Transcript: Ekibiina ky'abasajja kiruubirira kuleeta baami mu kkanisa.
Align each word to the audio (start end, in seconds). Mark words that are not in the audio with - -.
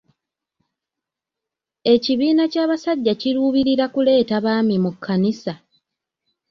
Ekibiina 1.93 2.43
ky'abasajja 2.51 3.13
kiruubirira 3.21 3.85
kuleeta 3.93 4.35
baami 4.45 4.75
mu 4.83 4.91
kkanisa. 4.95 5.53